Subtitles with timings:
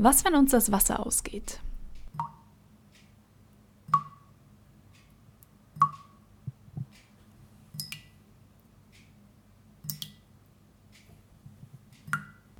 [0.00, 1.58] Was, wenn uns das Wasser ausgeht?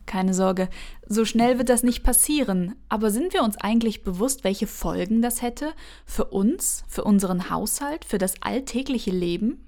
[0.05, 0.69] Keine Sorge,
[1.07, 5.41] so schnell wird das nicht passieren, aber sind wir uns eigentlich bewusst, welche Folgen das
[5.41, 9.68] hätte für uns, für unseren Haushalt, für das alltägliche Leben?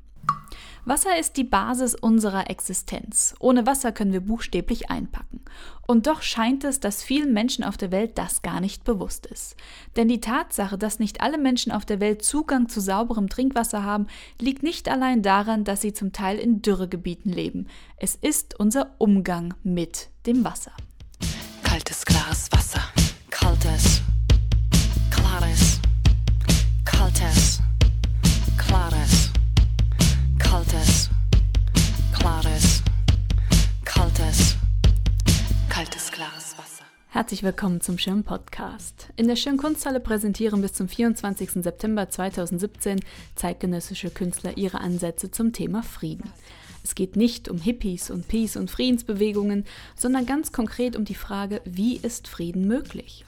[0.91, 3.37] Wasser ist die Basis unserer Existenz.
[3.39, 5.41] Ohne Wasser können wir buchstäblich einpacken.
[5.87, 9.55] Und doch scheint es, dass vielen Menschen auf der Welt das gar nicht bewusst ist.
[9.95, 14.09] Denn die Tatsache, dass nicht alle Menschen auf der Welt Zugang zu sauberem Trinkwasser haben,
[14.41, 17.69] liegt nicht allein daran, dass sie zum Teil in Dürregebieten leben.
[17.97, 20.73] Es ist unser Umgang mit dem Wasser.
[21.63, 22.83] Kaltes, klares Wasser.
[23.31, 24.03] Kaltes,
[25.13, 25.79] klares,
[26.85, 27.61] kaltes.
[30.61, 31.09] Kaltes,
[32.13, 32.83] klares,
[33.87, 34.57] kaltes,
[35.71, 36.85] kaltes, klares Wasser.
[37.09, 39.09] Herzlich willkommen zum Schirm Podcast.
[39.17, 41.63] In der Schirm Kunsthalle präsentieren bis zum 24.
[41.63, 43.01] September 2017
[43.37, 46.31] zeitgenössische Künstler ihre Ansätze zum Thema Frieden.
[46.85, 49.65] Es geht nicht um Hippies und Peace- und Friedensbewegungen,
[49.97, 53.25] sondern ganz konkret um die Frage, wie ist Frieden möglich?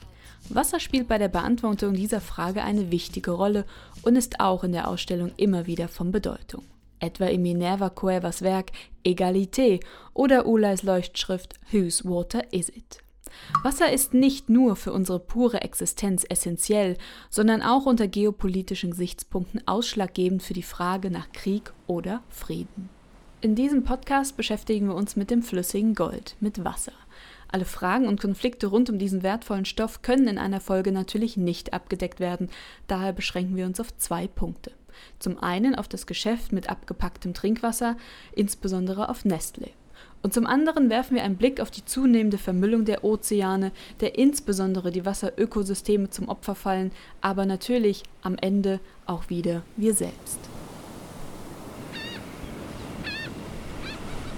[0.49, 3.65] Wasser spielt bei der Beantwortung dieser Frage eine wichtige Rolle
[4.03, 6.63] und ist auch in der Ausstellung immer wieder von Bedeutung
[7.03, 8.71] etwa in Minerva Cuevas Werk
[9.03, 9.79] Egalité
[10.13, 13.03] oder Ulais Leuchtschrift Whose Water Is It?
[13.63, 16.97] Wasser ist nicht nur für unsere pure Existenz essentiell,
[17.29, 22.89] sondern auch unter geopolitischen Gesichtspunkten ausschlaggebend für die Frage nach Krieg oder Frieden.
[23.41, 26.93] In diesem Podcast beschäftigen wir uns mit dem flüssigen Gold, mit Wasser.
[27.49, 31.73] Alle Fragen und Konflikte rund um diesen wertvollen Stoff können in einer Folge natürlich nicht
[31.73, 32.49] abgedeckt werden,
[32.87, 34.71] daher beschränken wir uns auf zwei Punkte.
[35.19, 37.97] Zum einen auf das Geschäft mit abgepacktem Trinkwasser,
[38.33, 39.69] insbesondere auf Nestle.
[40.21, 44.91] Und zum anderen werfen wir einen Blick auf die zunehmende Vermüllung der Ozeane, der insbesondere
[44.91, 50.39] die Wasserökosysteme zum Opfer fallen, aber natürlich am Ende auch wieder wir selbst.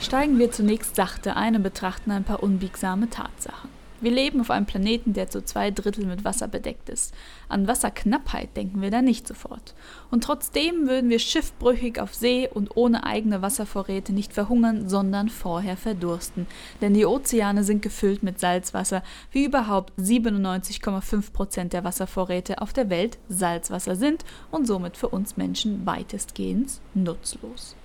[0.01, 3.74] Steigen wir zunächst sachte ein und betrachten ein paar unbiegsame Tatsachen.
[4.01, 7.13] Wir leben auf einem Planeten, der zu zwei Drittel mit Wasser bedeckt ist.
[7.47, 9.73] An Wasserknappheit denken wir da nicht sofort.
[10.11, 15.77] Und trotzdem würden wir schiffbrüchig auf See und ohne eigene Wasservorräte nicht verhungern, sondern vorher
[15.77, 16.45] verdursten.
[16.81, 19.01] Denn die Ozeane sind gefüllt mit Salzwasser,
[19.31, 25.37] wie überhaupt 97,5 Prozent der Wasservorräte auf der Welt Salzwasser sind und somit für uns
[25.37, 27.77] Menschen weitestgehend nutzlos.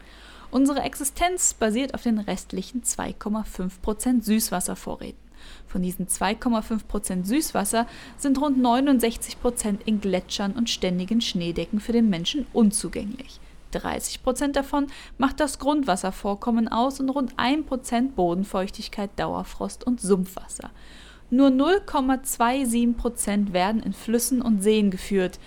[0.51, 5.30] Unsere Existenz basiert auf den restlichen 2,5 Prozent Süßwasservorräten.
[5.67, 7.87] Von diesen 2,5% Süßwasser
[8.17, 13.41] sind rund 69% in Gletschern und ständigen Schneedecken für den Menschen unzugänglich.
[13.73, 14.87] 30% davon
[15.19, 20.71] macht das Grundwasservorkommen aus und rund 1% Bodenfeuchtigkeit, Dauerfrost und Sumpfwasser.
[21.31, 25.39] Nur 0,27% werden in Flüssen und Seen geführt.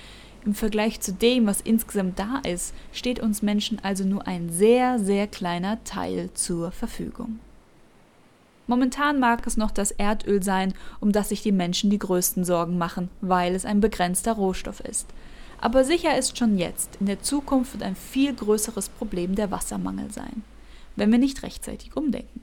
[0.45, 4.99] Im Vergleich zu dem, was insgesamt da ist, steht uns Menschen also nur ein sehr,
[4.99, 7.39] sehr kleiner Teil zur Verfügung.
[8.67, 12.77] Momentan mag es noch das Erdöl sein, um das sich die Menschen die größten Sorgen
[12.77, 15.07] machen, weil es ein begrenzter Rohstoff ist.
[15.59, 20.11] Aber sicher ist schon jetzt, in der Zukunft wird ein viel größeres Problem der Wassermangel
[20.11, 20.43] sein,
[20.95, 22.41] wenn wir nicht rechtzeitig umdenken.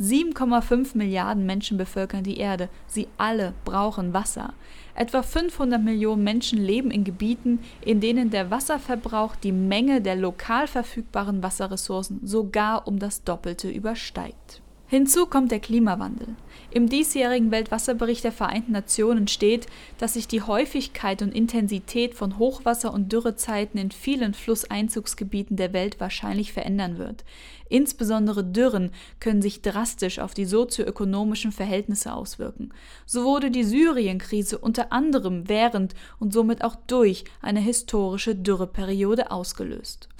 [0.00, 2.68] 7,5 Milliarden Menschen bevölkern die Erde.
[2.86, 4.54] Sie alle brauchen Wasser.
[4.94, 10.66] Etwa 500 Millionen Menschen leben in Gebieten, in denen der Wasserverbrauch die Menge der lokal
[10.66, 14.61] verfügbaren Wasserressourcen sogar um das Doppelte übersteigt.
[14.92, 16.36] Hinzu kommt der Klimawandel.
[16.70, 19.66] Im diesjährigen Weltwasserbericht der Vereinten Nationen steht,
[19.96, 25.98] dass sich die Häufigkeit und Intensität von Hochwasser- und Dürrezeiten in vielen Flusseinzugsgebieten der Welt
[25.98, 27.24] wahrscheinlich verändern wird.
[27.70, 32.74] Insbesondere Dürren können sich drastisch auf die sozioökonomischen Verhältnisse auswirken.
[33.06, 40.10] So wurde die Syrien-Krise unter anderem während und somit auch durch eine historische Dürreperiode ausgelöst.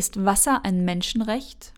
[0.00, 1.74] Ist Wasser ein Menschenrecht?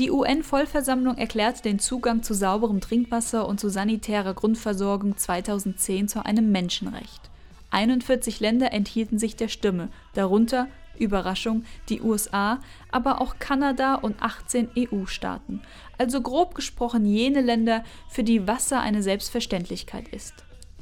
[0.00, 6.50] Die UN-Vollversammlung erklärte den Zugang zu sauberem Trinkwasser und zu sanitärer Grundversorgung 2010 zu einem
[6.50, 7.30] Menschenrecht.
[7.70, 10.66] 41 Länder enthielten sich der Stimme, darunter
[10.98, 12.60] Überraschung, die USA,
[12.90, 15.62] aber auch Kanada und 18 EU-Staaten,
[15.98, 20.34] also grob gesprochen jene Länder, für die Wasser eine Selbstverständlichkeit ist.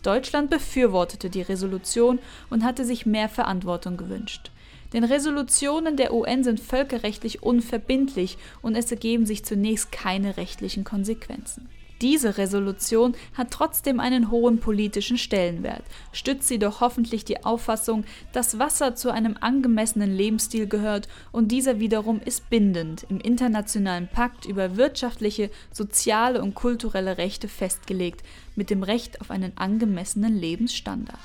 [0.03, 2.19] Deutschland befürwortete die Resolution
[2.51, 4.51] und hatte sich mehr Verantwortung gewünscht.
[4.93, 11.69] Denn Resolutionen der UN sind völkerrechtlich unverbindlich und es ergeben sich zunächst keine rechtlichen Konsequenzen.
[12.03, 18.03] Diese Resolution hat trotzdem einen hohen politischen Stellenwert, stützt sie doch hoffentlich die Auffassung,
[18.33, 24.47] dass Wasser zu einem angemessenen Lebensstil gehört und dieser wiederum ist bindend im internationalen Pakt
[24.47, 28.25] über wirtschaftliche, soziale und kulturelle Rechte festgelegt,
[28.57, 31.21] mit dem Recht auf einen angemessenen Lebensstandard.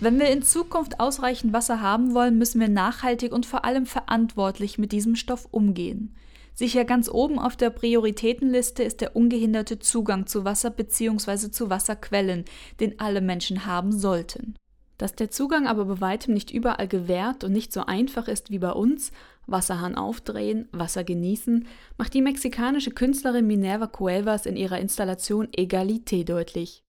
[0.00, 4.78] Wenn wir in Zukunft ausreichend Wasser haben wollen, müssen wir nachhaltig und vor allem verantwortlich
[4.78, 6.12] mit diesem Stoff umgehen.
[6.58, 11.52] Sicher ganz oben auf der Prioritätenliste ist der ungehinderte Zugang zu Wasser bzw.
[11.52, 12.46] zu Wasserquellen,
[12.80, 14.56] den alle Menschen haben sollten.
[14.96, 18.58] Dass der Zugang aber bei weitem nicht überall gewährt und nicht so einfach ist wie
[18.58, 19.12] bei uns,
[19.46, 26.82] Wasserhahn aufdrehen, Wasser genießen, macht die mexikanische Künstlerin Minerva Cuevas in ihrer Installation Egalité deutlich.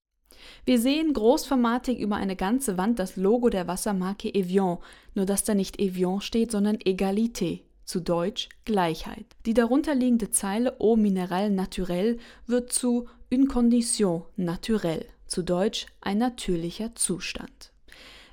[0.66, 4.80] Wir sehen großformatig über eine ganze Wand das Logo der Wassermarke Evian,
[5.14, 9.26] nur dass da nicht Evian steht, sondern Egalité, zu Deutsch Gleichheit.
[9.48, 16.94] Die darunterliegende Zeile Eau minéral naturelle wird zu Une condition naturelle, zu Deutsch ein natürlicher
[16.94, 17.72] Zustand.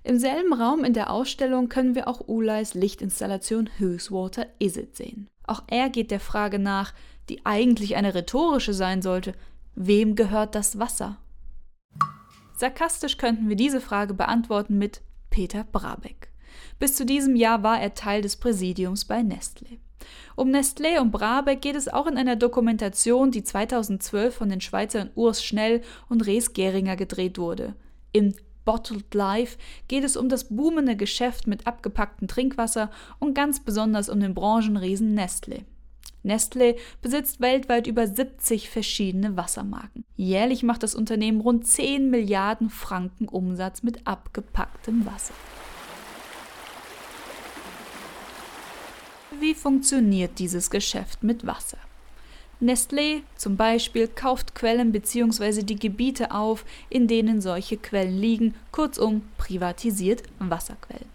[0.05, 4.95] Im selben Raum in der Ausstellung können wir auch Uleis Lichtinstallation Whose Water Is It
[4.95, 5.27] sehen.
[5.47, 6.93] Auch er geht der Frage nach,
[7.31, 9.33] die eigentlich eine rhetorische sein sollte,
[9.75, 11.17] wem gehört das Wasser?
[12.59, 15.01] Sarkastisch könnten wir diese Frage beantworten mit
[15.31, 16.29] Peter Brabeck.
[16.79, 19.79] Bis zu diesem Jahr war er Teil des Präsidiums bei Nestlé.
[20.37, 25.11] Um Nestlé und Brabeck geht es auch in einer Dokumentation, die 2012 von den Schweizern
[25.15, 27.75] Urs Schnell und Rees Geringer gedreht wurde.
[28.13, 28.35] In
[28.67, 29.57] Bottled Life
[29.89, 35.19] geht es um das boomende Geschäft mit abgepacktem Trinkwasser und ganz besonders um den Branchenriesen
[35.19, 35.63] Nestlé.
[36.25, 40.05] Nestlé besitzt weltweit über 70 verschiedene Wassermarken.
[40.17, 45.35] Jährlich macht das Unternehmen rund 10 Milliarden Franken Umsatz mit abgepacktem Wasser.
[49.39, 51.77] Wie funktioniert dieses Geschäft mit Wasser?
[52.59, 55.63] Nestlé zum Beispiel kauft Quellen bzw.
[55.63, 61.11] die Gebiete auf, in denen solche Quellen liegen, kurzum privatisiert Wasserquellen.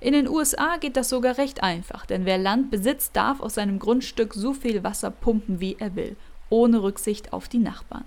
[0.00, 3.78] In den USA geht das sogar recht einfach, denn wer Land besitzt, darf aus seinem
[3.78, 6.16] Grundstück so viel Wasser pumpen, wie er will,
[6.50, 8.04] ohne Rücksicht auf die Nachbarn.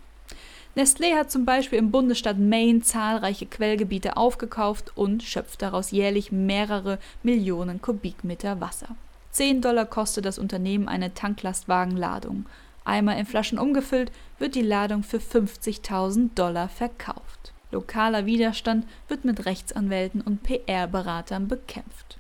[0.76, 7.00] Nestlé hat zum Beispiel im Bundesstaat Maine zahlreiche Quellgebiete aufgekauft und schöpft daraus jährlich mehrere
[7.24, 8.98] Millionen Kubikmeter Wasser.
[9.36, 12.46] 10 Dollar kostet das Unternehmen eine Tanklastwagenladung.
[12.86, 14.10] Einmal in Flaschen umgefüllt,
[14.40, 17.52] wird die Ladung für 50.000 Dollar verkauft.
[17.70, 22.18] Lokaler Widerstand wird mit Rechtsanwälten und PR-Beratern bekämpft.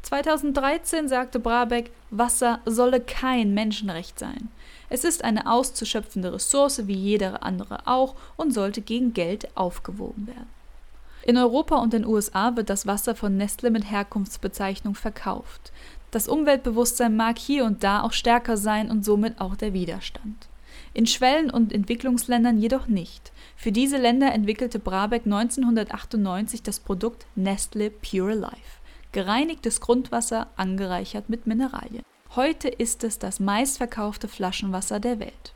[0.00, 4.48] 2013 sagte Brabeck, Wasser solle kein Menschenrecht sein.
[4.88, 10.48] Es ist eine auszuschöpfende Ressource wie jede andere auch und sollte gegen Geld aufgewogen werden.
[11.28, 15.72] In Europa und den USA wird das Wasser von Nestle mit Herkunftsbezeichnung verkauft.
[16.10, 20.48] Das Umweltbewusstsein mag hier und da auch stärker sein und somit auch der Widerstand.
[20.94, 23.32] In Schwellen- und Entwicklungsländern jedoch nicht.
[23.56, 28.80] Für diese Länder entwickelte Brabeck 1998 das Produkt Nestle Pure Life.
[29.12, 32.04] Gereinigtes Grundwasser angereichert mit Mineralien.
[32.36, 35.52] Heute ist es das meistverkaufte Flaschenwasser der Welt.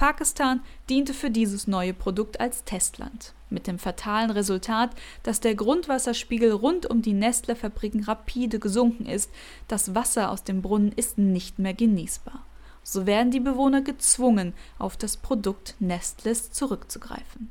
[0.00, 4.92] Pakistan diente für dieses neue Produkt als Testland, mit dem fatalen Resultat,
[5.22, 9.30] dass der Grundwasserspiegel rund um die Nestle-Fabriken rapide gesunken ist,
[9.68, 12.46] das Wasser aus dem Brunnen ist nicht mehr genießbar
[12.82, 17.50] so werden die Bewohner gezwungen, auf das Produkt Nestles zurückzugreifen.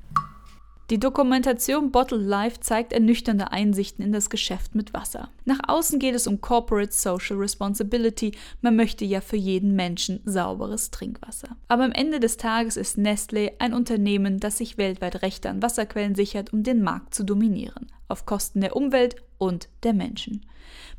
[0.90, 5.30] Die Dokumentation Bottled Life zeigt ernüchternde Einsichten in das Geschäft mit Wasser.
[5.46, 8.32] Nach außen geht es um Corporate Social Responsibility,
[8.62, 11.56] man möchte ja für jeden Menschen sauberes Trinkwasser.
[11.68, 16.16] Aber am Ende des Tages ist Nestle ein Unternehmen, das sich weltweit Rechte an Wasserquellen
[16.16, 20.44] sichert, um den Markt zu dominieren, auf Kosten der Umwelt und der Menschen.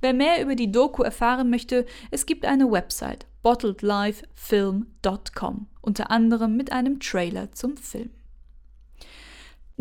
[0.01, 6.71] Wer mehr über die Doku erfahren möchte, es gibt eine Website bottledlifefilm.com, unter anderem mit
[6.71, 8.11] einem Trailer zum Film.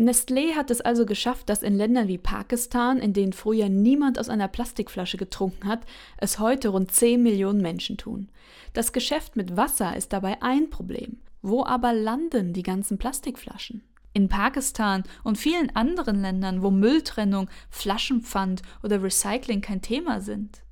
[0.00, 4.30] Nestlé hat es also geschafft, dass in Ländern wie Pakistan, in denen früher niemand aus
[4.30, 5.80] einer Plastikflasche getrunken hat,
[6.16, 8.30] es heute rund 10 Millionen Menschen tun.
[8.72, 11.18] Das Geschäft mit Wasser ist dabei ein Problem.
[11.42, 13.82] Wo aber landen die ganzen Plastikflaschen?
[14.14, 20.62] In Pakistan und vielen anderen Ländern, wo Mülltrennung, Flaschenpfand oder Recycling kein Thema sind.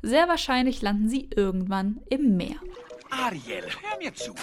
[0.00, 2.56] Sehr wahrscheinlich landen sie irgendwann im Meer.
[3.10, 4.34] Ariel, hör mir zu.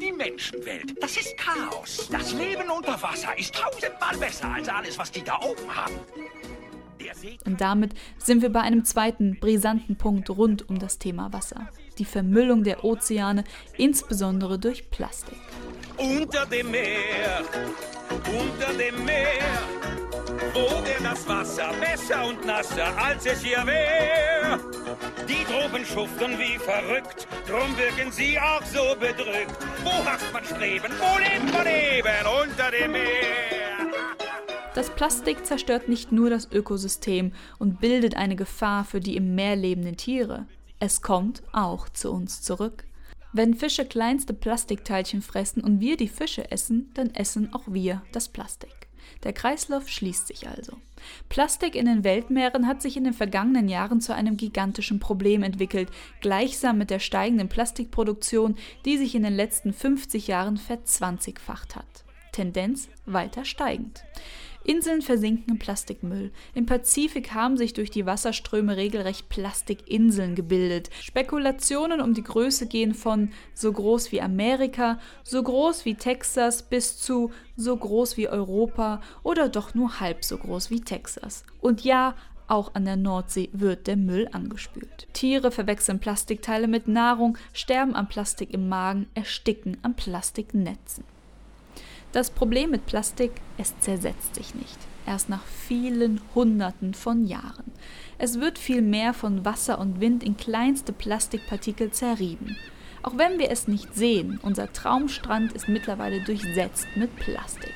[0.00, 2.08] Die Menschenwelt, das ist Chaos.
[2.10, 5.94] Das Leben unter Wasser ist tausendmal besser als alles, was die da oben haben.
[7.44, 11.68] Und damit sind wir bei einem zweiten brisanten Punkt rund um das Thema Wasser.
[11.98, 13.44] Die Vermüllung der Ozeane,
[13.76, 15.38] insbesondere durch Plastik.
[15.96, 17.42] Unter dem Meer,
[18.10, 19.24] unter dem Meer
[20.54, 24.58] wär das Wasser besser und nasser, als es hier wär?
[25.28, 29.56] Die Tropen schuften wie verrückt, drum wirken sie auch so bedrückt.
[29.82, 33.44] Wo hat man Streben, wo lebt man eben unter dem Meer?
[34.74, 39.54] Das Plastik zerstört nicht nur das Ökosystem und bildet eine Gefahr für die im Meer
[39.54, 40.46] lebenden Tiere.
[40.80, 42.84] Es kommt auch zu uns zurück.
[43.32, 48.28] Wenn Fische kleinste Plastikteilchen fressen und wir die Fische essen, dann essen auch wir das
[48.28, 48.88] Plastik.
[49.22, 50.78] Der Kreislauf schließt sich also.
[51.28, 55.90] Plastik in den Weltmeeren hat sich in den vergangenen Jahren zu einem gigantischen Problem entwickelt,
[56.20, 62.04] gleichsam mit der steigenden Plastikproduktion, die sich in den letzten 50 Jahren verzwanzigfacht hat.
[62.32, 64.04] Tendenz weiter steigend.
[64.64, 66.32] Inseln versinken im Plastikmüll.
[66.54, 70.90] Im Pazifik haben sich durch die Wasserströme regelrecht Plastikinseln gebildet.
[71.00, 76.98] Spekulationen um die Größe gehen von so groß wie Amerika, so groß wie Texas bis
[76.98, 81.44] zu so groß wie Europa oder doch nur halb so groß wie Texas.
[81.60, 82.14] Und ja,
[82.46, 85.08] auch an der Nordsee wird der Müll angespült.
[85.12, 91.04] Tiere verwechseln Plastikteile mit Nahrung, sterben am Plastik im Magen, ersticken an Plastiknetzen.
[92.14, 94.78] Das Problem mit Plastik, es zersetzt sich nicht.
[95.04, 97.72] Erst nach vielen Hunderten von Jahren.
[98.18, 102.56] Es wird vielmehr von Wasser und Wind in kleinste Plastikpartikel zerrieben.
[103.02, 107.74] Auch wenn wir es nicht sehen, unser Traumstrand ist mittlerweile durchsetzt mit Plastik.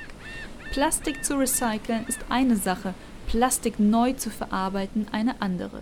[0.71, 2.95] Plastik zu recyceln ist eine Sache,
[3.27, 5.81] Plastik neu zu verarbeiten eine andere.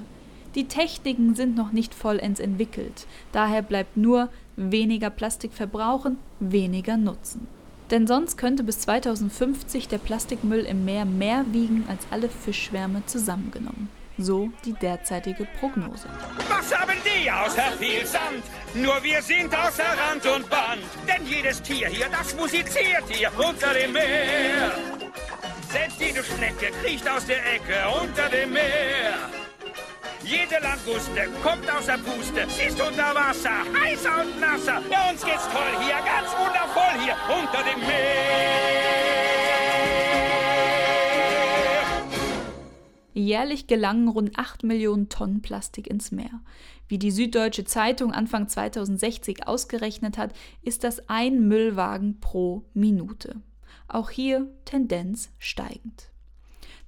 [0.54, 7.46] Die Techniken sind noch nicht vollends entwickelt, daher bleibt nur weniger Plastik verbrauchen, weniger nutzen.
[7.90, 13.88] Denn sonst könnte bis 2050 der Plastikmüll im Meer mehr wiegen als alle Fischschwärme zusammengenommen.
[14.19, 16.09] So die derzeitige Prognose.
[16.49, 18.43] Was haben die außer viel Sand?
[18.75, 20.81] Nur wir sind außer Rand und Band.
[21.07, 24.73] Denn jedes Tier hier, das musiziert hier unter dem Meer.
[25.71, 29.36] Selbst jede Schnecke kriecht aus der Ecke unter dem Meer.
[30.26, 34.83] Jede Languste kommt aus der Puste, sie ist unter Wasser, heißer und nasser.
[34.90, 39.06] Bei uns geht's toll hier, ganz wundervoll hier unter dem Meer.
[43.14, 46.42] Jährlich gelangen rund 8 Millionen Tonnen Plastik ins Meer.
[46.88, 53.42] Wie die Süddeutsche Zeitung Anfang 2060 ausgerechnet hat, ist das ein Müllwagen pro Minute.
[53.87, 56.11] Auch hier Tendenz steigend.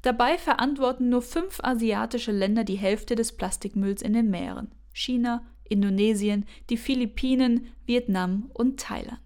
[0.02, 4.73] Dabei verantworten nur fünf asiatische Länder die Hälfte des Plastikmülls in den Meeren.
[4.93, 9.21] China, Indonesien, die Philippinen, Vietnam und Thailand.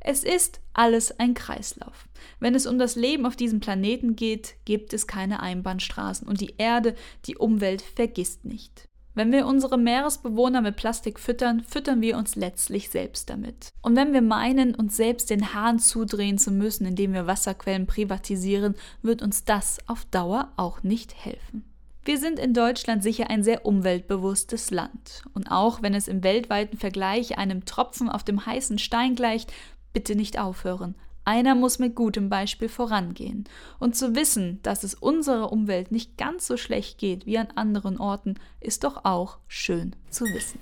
[0.00, 2.08] Es ist alles ein Kreislauf.
[2.38, 6.54] Wenn es um das Leben auf diesem Planeten geht, gibt es keine Einbahnstraßen und die
[6.56, 6.94] Erde,
[7.26, 8.89] die Umwelt vergisst nicht.
[9.14, 13.70] Wenn wir unsere Meeresbewohner mit Plastik füttern, füttern wir uns letztlich selbst damit.
[13.82, 18.76] Und wenn wir meinen, uns selbst den Hahn zudrehen zu müssen, indem wir Wasserquellen privatisieren,
[19.02, 21.64] wird uns das auf Dauer auch nicht helfen.
[22.04, 25.22] Wir sind in Deutschland sicher ein sehr umweltbewusstes Land.
[25.34, 29.52] Und auch wenn es im weltweiten Vergleich einem Tropfen auf dem heißen Stein gleicht,
[29.92, 30.94] bitte nicht aufhören.
[31.30, 33.44] Einer muss mit gutem Beispiel vorangehen.
[33.78, 38.00] Und zu wissen, dass es unserer Umwelt nicht ganz so schlecht geht wie an anderen
[38.00, 40.58] Orten, ist doch auch schön zu wissen.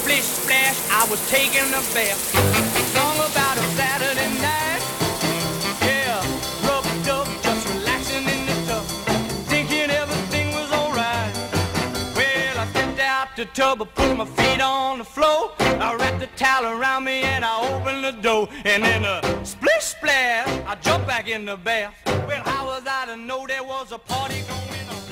[0.00, 2.18] Splish splash, I was taking a bath.
[2.96, 4.85] Song about a Saturday night.
[13.36, 15.52] The tub, I put my feet on the floor.
[15.58, 18.48] I wrapped the towel around me and I opened the door.
[18.64, 21.94] And then a splish splash, I jumped back in the bath.
[22.06, 25.05] Well, how was I to know there was a party going on?